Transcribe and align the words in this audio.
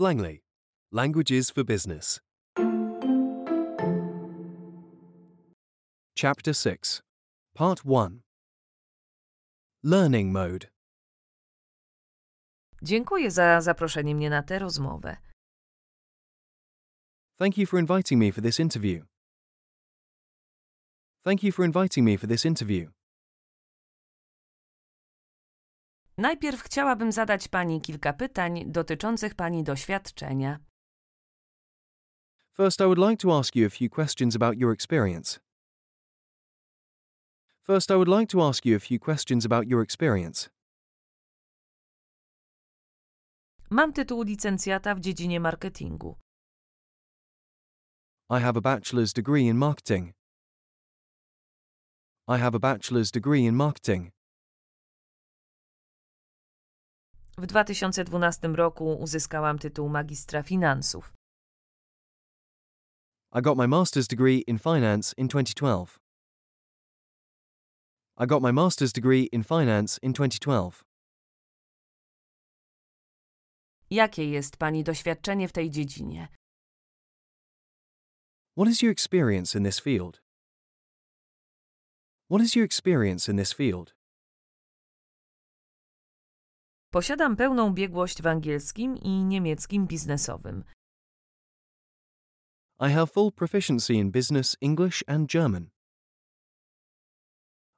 Langley, 0.00 0.40
Languages 0.90 1.50
for 1.50 1.62
Business. 1.62 2.20
Chapter 6.16 6.54
6, 6.54 7.02
Part 7.54 7.84
1 7.84 8.22
Learning 9.84 10.32
Mode. 10.32 10.68
Dziękuję 12.82 13.30
za 13.30 13.60
zaproszenie 13.60 14.14
mnie 14.14 14.30
na 14.30 14.42
tę 14.42 14.58
rozmowę. 14.58 15.16
Thank 17.38 17.58
you 17.58 17.66
for 17.66 17.80
inviting 17.80 18.22
me 18.22 18.32
for 18.32 18.42
this 18.42 18.60
interview. 18.60 19.04
Thank 21.24 21.42
you 21.42 21.52
for 21.52 21.64
inviting 21.64 22.06
me 22.06 22.16
for 22.18 22.28
this 22.28 22.46
interview. 22.46 22.90
Najpierw 26.20 26.62
chciałabym 26.62 27.12
zadać 27.12 27.48
Pani 27.48 27.80
kilka 27.80 28.12
pytań 28.12 28.64
dotyczących 28.66 29.34
Pani 29.34 29.64
doświadczenia. 29.64 30.58
First, 32.56 32.80
I 32.80 32.84
would 32.84 32.98
like 32.98 33.16
to 33.16 33.38
ask 33.38 33.56
you 33.56 33.66
a 33.66 33.70
few 33.70 33.88
questions 33.88 34.36
about 34.36 34.58
your 34.58 34.72
experience. 34.72 35.40
First, 37.62 37.90
I 37.90 37.94
would 37.94 38.08
like 38.08 38.26
to 38.26 38.48
ask 38.48 38.66
you 38.66 38.76
a 38.76 38.80
few 38.80 38.98
questions 38.98 39.46
about 39.46 39.68
your 39.68 39.82
experience. 39.82 40.50
Mam 43.70 43.92
tytuł 43.92 44.22
licencjata 44.22 44.94
w 44.94 45.00
dziedzinie 45.00 45.40
marketingu. 45.40 46.16
I 48.30 48.40
have 48.40 48.58
a 48.58 48.60
bachelor's 48.60 49.12
degree 49.12 49.48
in 49.48 49.56
marketing. 49.56 50.12
I 52.28 52.38
have 52.38 52.56
a 52.56 52.60
bachelor's 52.60 53.10
degree 53.10 53.46
in 53.46 53.54
marketing. 53.54 54.19
W 57.40 57.46
2012 57.46 58.48
roku 58.48 58.94
uzyskałam 58.94 59.58
tytuł 59.58 59.88
magistra 59.88 60.42
finansów. 60.42 61.12
I 63.34 63.42
got 63.42 63.56
my 63.56 63.66
master's 63.66 64.06
degree 64.06 64.44
in 64.46 64.58
finance 64.58 65.14
in 65.16 65.28
2012. 65.28 65.98
I 68.18 68.26
got 68.26 68.42
my 68.42 68.52
master's 68.52 68.92
degree 68.92 69.28
in 69.32 69.42
finance 69.42 69.98
in 70.02 70.12
2012. 70.12 70.84
Jakie 73.90 74.24
jest 74.24 74.56
Pani 74.56 74.84
doświadczenie 74.84 75.48
w 75.48 75.52
tej 75.52 75.70
dziedzinie? 75.70 76.28
What 78.56 78.68
is 78.68 78.82
your 78.82 78.92
experience 78.92 79.58
in 79.58 79.64
this 79.64 79.80
field? 79.80 80.22
What 82.30 82.42
is 82.42 82.54
your 82.54 82.64
experience 82.64 83.32
in 83.32 83.36
this 83.36 83.52
field? 83.52 83.99
Posiadam 86.94 87.36
pełną 87.36 87.74
biegłość 87.74 88.22
w 88.22 88.26
angielskim 88.26 88.96
i 88.96 89.24
niemieckim 89.24 89.86
biznesowym. 89.86 90.64
I 92.80 92.92
have 92.92 93.06
full 93.06 93.32
proficiency 93.32 93.94
in 93.94 94.10
business, 94.10 94.56
English, 94.60 95.04
and 95.06 95.30
German. 95.32 95.70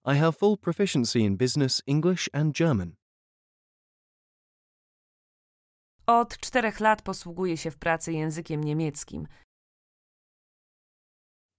I 0.07 0.19
have 0.19 0.33
full 0.33 0.57
proficiency 0.59 1.19
in 1.19 1.37
business, 1.37 1.83
English, 1.87 2.29
and 2.33 2.57
German. 2.57 2.95
Od 6.07 6.39
czterech 6.39 6.81
lat 6.81 7.03
posługuję 7.03 7.57
się 7.57 7.71
w 7.71 7.77
pracy 7.77 8.13
językiem 8.13 8.65
niemieckim. 8.65 9.27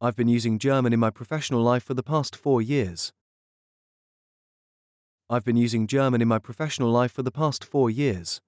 I've 0.02 0.16
been 0.16 0.36
using 0.38 0.62
German 0.62 0.94
in 0.94 1.00
my 1.00 1.12
professional 1.12 1.74
life 1.74 1.86
for 1.86 1.96
the 1.96 2.04
past 2.04 2.36
four 2.36 2.62
years. 2.64 3.14
I've 5.30 5.44
been 5.44 5.58
using 5.66 5.88
German 5.88 6.22
in 6.22 6.28
my 6.28 6.40
professional 6.40 6.92
life 7.02 7.14
for 7.14 7.24
the 7.24 7.32
past 7.32 7.66
four 7.66 7.90
years. 7.92 8.42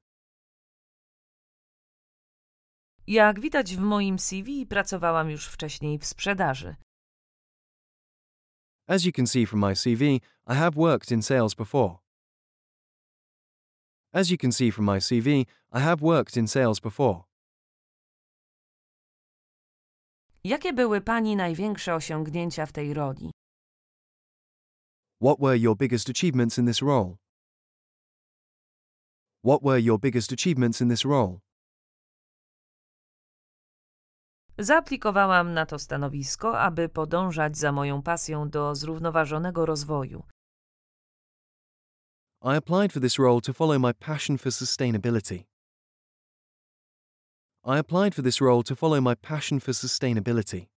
Jak 3.08 3.40
widać 3.40 3.76
w 3.76 3.80
moim 3.80 4.20
CV, 4.20 4.66
pracowałam 4.66 5.30
już 5.30 5.48
wcześniej 5.48 6.00
w 6.00 6.06
sprzedaży. 6.06 6.76
As 8.88 9.06
you 9.06 9.12
can 9.12 9.28
see 9.28 9.46
from 9.46 9.60
my 9.60 9.76
CV, 9.76 10.22
I 10.48 10.56
have 10.56 10.76
worked 10.76 11.12
in 11.12 11.22
sales 11.22 11.56
before. 11.56 11.98
As 14.14 14.30
you 14.30 14.38
can 14.38 14.52
see 14.52 14.72
from 14.72 14.86
my 14.86 15.02
CV, 15.02 15.46
I 15.72 15.80
have 15.80 16.02
worked 16.02 16.38
in 16.38 16.48
sales 16.48 16.80
before. 16.80 17.24
Jakie 20.44 20.74
były 20.74 21.02
Pani 21.02 21.36
największe 21.36 21.96
osiągnięcia 21.96 22.66
w 22.66 22.72
tej 22.72 22.94
roli? 22.94 23.32
What 25.20 25.40
were 25.40 25.56
your 25.56 25.76
biggest 25.76 26.10
achievements 26.10 26.58
in 26.58 26.66
this 26.66 26.82
role? 26.82 27.18
What 29.42 29.64
were 29.64 29.78
your 29.78 29.98
biggest 29.98 30.32
achievements 30.32 30.82
in 30.82 30.90
this 30.90 31.06
role? 31.06 31.40
Zaaplikowałam 34.58 35.54
na 35.54 35.66
to 35.66 35.80
stanowisko, 35.80 36.60
aby 36.60 36.90
podążać 36.90 37.58
za 37.58 37.72
moją 37.72 38.02
pasją 38.02 38.50
do 38.50 38.76
zrównoważonego 38.76 39.66
rozwoju. 39.66 40.24
I 42.42 42.56
applied 42.56 42.94
for 42.94 43.02
this 43.02 43.20
role 43.20 43.42
to 43.42 43.54
follow 43.54 43.80
my 43.80 43.94
passion 43.94 44.38
for 44.38 44.52
sustainability. 44.52 45.46
I 47.64 47.80
applied 47.80 48.14
for 48.16 48.24
this 48.24 48.42
role 48.42 48.64
to 48.64 48.76
follow 48.76 49.02
my 49.02 49.16
passion 49.16 49.60
for 49.60 49.74
sustainability. 49.74 50.68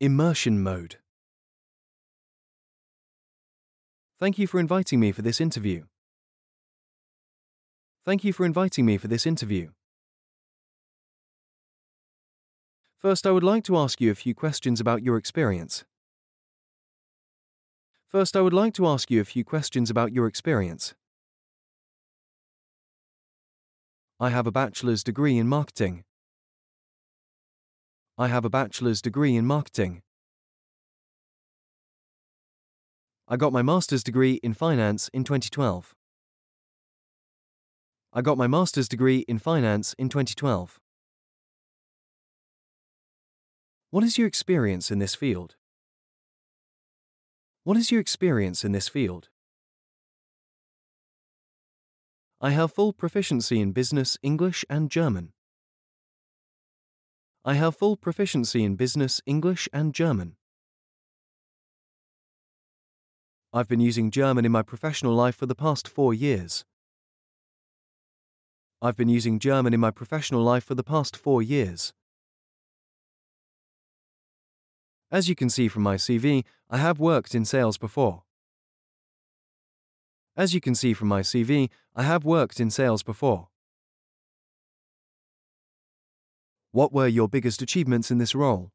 Immersion 0.00 0.62
mode. 0.62 0.98
Thank 4.16 4.38
you 4.38 4.46
for 4.46 4.60
inviting 4.60 5.00
me 5.00 5.10
for 5.10 5.22
this 5.22 5.40
interview. 5.40 5.86
Thank 8.04 8.22
you 8.22 8.32
for 8.32 8.46
inviting 8.46 8.86
me 8.86 8.96
for 8.96 9.08
this 9.08 9.26
interview. 9.26 9.70
First, 12.96 13.26
I 13.26 13.32
would 13.32 13.42
like 13.42 13.64
to 13.64 13.76
ask 13.76 14.00
you 14.00 14.12
a 14.12 14.14
few 14.14 14.36
questions 14.36 14.80
about 14.80 15.02
your 15.02 15.16
experience. 15.16 15.84
First, 18.06 18.36
I 18.36 18.40
would 18.40 18.52
like 18.52 18.74
to 18.74 18.86
ask 18.86 19.10
you 19.10 19.20
a 19.20 19.24
few 19.24 19.42
questions 19.42 19.90
about 19.90 20.12
your 20.12 20.28
experience. 20.28 20.94
I 24.20 24.30
have 24.30 24.46
a 24.46 24.52
bachelor's 24.52 25.02
degree 25.02 25.36
in 25.38 25.48
marketing. 25.48 26.04
I 28.20 28.26
have 28.26 28.44
a 28.44 28.50
bachelor's 28.50 29.00
degree 29.00 29.36
in 29.36 29.46
marketing. 29.46 30.02
I 33.28 33.36
got 33.36 33.52
my 33.52 33.62
master's 33.62 34.02
degree 34.02 34.40
in 34.42 34.54
finance 34.54 35.08
in 35.14 35.22
2012. 35.22 35.94
I 38.12 38.20
got 38.20 38.36
my 38.36 38.48
master's 38.48 38.88
degree 38.88 39.18
in 39.28 39.38
finance 39.38 39.94
in 39.96 40.08
2012. 40.08 40.80
What 43.90 44.02
is 44.02 44.18
your 44.18 44.26
experience 44.26 44.90
in 44.90 44.98
this 44.98 45.14
field? 45.14 45.54
What 47.62 47.76
is 47.76 47.92
your 47.92 48.00
experience 48.00 48.64
in 48.64 48.72
this 48.72 48.88
field? 48.88 49.28
I 52.40 52.50
have 52.50 52.72
full 52.72 52.92
proficiency 52.92 53.60
in 53.60 53.70
business, 53.70 54.18
English, 54.24 54.64
and 54.68 54.90
German. 54.90 55.34
I 57.48 57.54
have 57.54 57.76
full 57.76 57.96
proficiency 57.96 58.62
in 58.62 58.76
business, 58.76 59.22
English, 59.24 59.70
and 59.72 59.94
German. 59.94 60.36
I've 63.54 63.68
been 63.68 63.80
using 63.80 64.10
German 64.10 64.44
in 64.44 64.52
my 64.52 64.60
professional 64.60 65.14
life 65.14 65.34
for 65.34 65.46
the 65.46 65.54
past 65.54 65.88
four 65.88 66.12
years. 66.12 66.66
I've 68.82 68.98
been 68.98 69.08
using 69.08 69.38
German 69.38 69.72
in 69.72 69.80
my 69.80 69.90
professional 69.90 70.42
life 70.42 70.62
for 70.62 70.74
the 70.74 70.82
past 70.82 71.16
four 71.16 71.40
years. 71.40 71.94
As 75.10 75.30
you 75.30 75.34
can 75.34 75.48
see 75.48 75.68
from 75.68 75.84
my 75.84 75.96
CV, 75.96 76.44
I 76.68 76.76
have 76.76 77.00
worked 77.00 77.34
in 77.34 77.46
sales 77.46 77.78
before. 77.78 78.24
As 80.36 80.52
you 80.52 80.60
can 80.60 80.74
see 80.74 80.92
from 80.92 81.08
my 81.08 81.22
CV, 81.22 81.70
I 81.96 82.02
have 82.02 82.26
worked 82.26 82.60
in 82.60 82.70
sales 82.70 83.02
before. 83.02 83.48
What 86.70 86.92
were 86.92 87.08
your 87.08 87.28
biggest 87.28 87.62
achievements 87.62 88.10
in 88.10 88.18
this 88.18 88.34
role? 88.34 88.70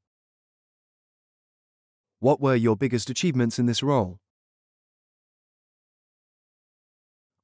What 2.20 2.42
were 2.42 2.56
your 2.56 2.76
biggest 2.76 3.10
achievements 3.10 3.60
in 3.60 3.68
this 3.68 3.84
role? 3.84 4.18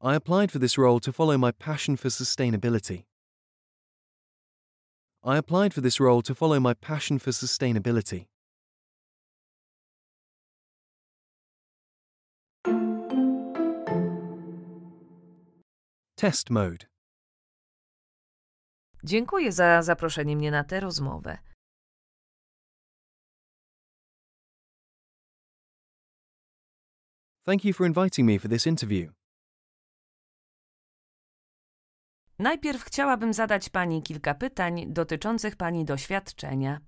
I 0.01 0.15
applied 0.15 0.51
for 0.51 0.57
this 0.57 0.77
role 0.77 0.99
to 1.01 1.11
follow 1.11 1.37
my 1.37 1.51
passion 1.51 1.97
for 1.97 2.07
sustainability. 2.07 3.03
I 5.23 5.37
applied 5.37 5.73
for 5.73 5.81
this 5.81 5.99
role 5.99 6.21
to 6.23 6.33
follow 6.33 6.59
my 6.59 6.73
passion 6.73 7.19
for 7.19 7.31
sustainability. 7.31 8.27
Test 16.15 16.49
mode. 16.49 16.85
Dziękuję 19.03 19.51
za 19.51 19.81
zaproszenie 19.81 20.35
mnie 20.35 20.51
na 20.51 20.63
tę 20.63 20.79
rozmowę. 20.79 21.37
Thank 27.45 27.65
you 27.65 27.73
for 27.73 27.87
inviting 27.87 28.27
me 28.27 28.39
for 28.39 28.49
this 28.49 28.67
interview. 28.67 29.11
Najpierw 32.39 32.83
chciałabym 32.83 33.33
zadać 33.33 33.69
pani 33.69 34.03
kilka 34.03 34.35
pytań 34.35 34.93
dotyczących 34.93 35.55
pani 35.55 35.85
doświadczenia. 35.85 36.79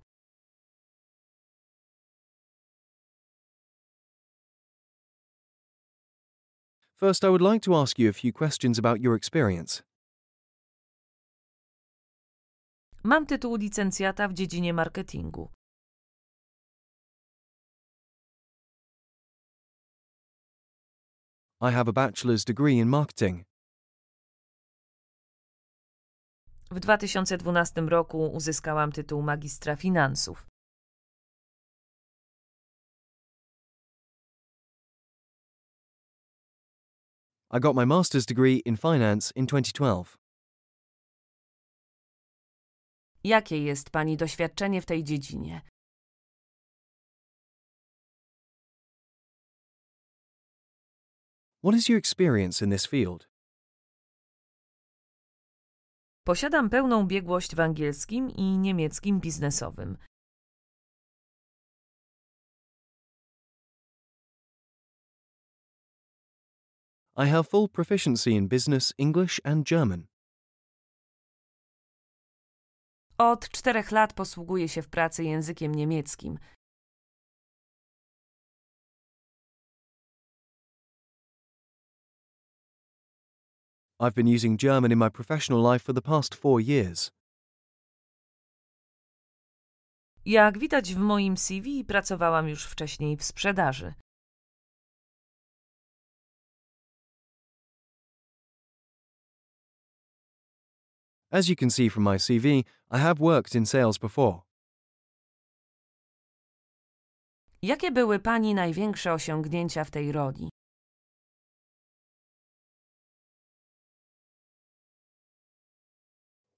First, 6.99 7.23
I 7.23 7.27
would 7.27 7.41
like 7.41 7.65
to 7.65 7.81
ask 7.81 7.99
you 7.99 8.09
a 8.09 8.13
few 8.13 8.31
questions 8.31 8.79
about 8.79 9.01
your 9.01 9.15
experience. 9.15 9.90
Mam 13.03 13.25
tytuł 13.25 13.55
licencjata 13.55 14.27
w 14.27 14.33
dziedzinie 14.33 14.73
marketingu. 14.73 15.51
I 21.61 21.71
have 21.71 21.89
a 21.89 21.93
bachelor's 21.93 22.43
degree 22.45 22.79
in 22.79 22.87
marketing. 22.87 23.43
W 26.71 26.79
2012 26.79 27.81
roku 27.81 28.27
uzyskałam 28.33 28.91
tytuł 28.91 29.21
magistra 29.21 29.75
finansów. 29.75 30.47
I 37.53 37.59
got 37.59 37.75
my 37.75 37.85
master's 37.85 38.25
degree 38.25 38.61
in 38.65 38.77
finance 38.77 39.31
in 39.35 39.45
2012. 39.45 40.20
Jakie 43.23 43.63
jest 43.63 43.89
pani 43.89 44.17
doświadczenie 44.17 44.81
w 44.81 44.85
tej 44.85 45.03
dziedzinie? 45.03 45.61
What 51.63 51.75
is 51.75 51.89
your 51.89 51.99
experience 51.99 52.65
in 52.65 52.71
this 52.71 52.87
field? 52.87 53.27
Posiadam 56.23 56.69
pełną 56.69 57.07
biegłość 57.07 57.55
w 57.55 57.59
angielskim 57.59 58.29
i 58.29 58.57
niemieckim 58.57 59.19
biznesowym. 59.19 59.97
I 67.17 67.27
have 67.29 67.43
full 67.43 67.67
proficiency 67.67 68.31
in 68.31 68.47
business, 68.47 68.93
English, 68.97 69.39
and 69.43 69.67
German. 69.67 70.10
Od 73.21 73.49
czterech 73.49 73.91
lat 73.91 74.13
posługuję 74.13 74.69
się 74.69 74.81
w 74.81 74.89
pracy 74.89 75.23
językiem 75.23 75.75
niemieckim. 75.75 76.39
I've 83.99 84.13
been 84.13 84.35
using 84.35 84.59
German 84.61 84.91
in 84.91 84.97
my 84.97 85.11
professional 85.11 85.73
life 85.73 85.85
for 85.85 85.95
the 85.95 86.01
past 86.01 86.35
four 86.35 86.61
years. 86.61 87.11
Jak 90.25 90.57
widać 90.57 90.93
w 90.93 90.97
moim 90.97 91.37
CV, 91.37 91.85
pracowałam 91.85 92.49
już 92.49 92.65
wcześniej 92.65 93.17
w 93.17 93.23
sprzedaży. 93.23 93.93
As 101.33 101.47
you 101.47 101.55
can 101.55 101.69
see 101.69 101.87
from 101.89 102.03
my 102.03 102.17
CV, 102.17 102.65
I 102.89 102.97
have 102.97 103.21
worked 103.21 103.55
in 103.55 103.65
sales 103.65 103.97
before. 103.97 104.41
Jakie 107.61 107.91
były 107.91 108.19
pani 108.19 108.53
największe 108.53 109.13
osiągnięcia 109.13 109.83
w 109.83 109.91
tej 109.91 110.11
roli? 110.11 110.49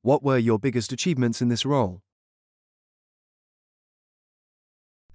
What 0.06 0.22
were 0.24 0.42
your 0.42 0.60
biggest 0.60 0.94
achievements 0.94 1.42
in 1.42 1.50
this 1.50 1.66
role? 1.66 2.00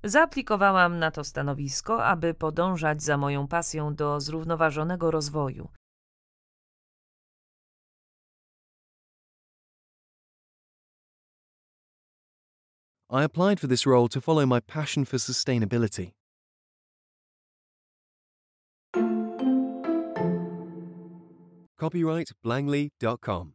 Zaaplikowałam 0.05 0.99
na 0.99 1.11
to 1.11 1.25
stanowisko, 1.25 2.05
aby 2.05 2.35
podążać 2.35 3.03
za 3.03 3.17
moją 3.17 3.49
pasją 3.49 3.95
do 3.95 4.21
zrównoważonego 4.21 5.11
rozwoju. 5.11 5.69
I 13.11 13.25
applied 13.25 13.59
for 13.59 13.67
this 13.67 13.87
role 13.87 14.09
to 14.09 14.21
follow 14.21 14.45
my 14.45 14.61
passion 14.61 15.07
for 15.07 15.17
sustainability. 15.17 16.13
Copyright 21.79 22.33
Blangley.com. 22.45 23.55